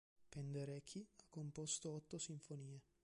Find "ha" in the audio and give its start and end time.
1.17-1.25